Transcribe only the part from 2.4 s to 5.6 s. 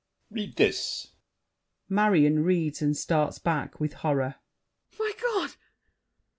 (reads, and starts back with horror). My God!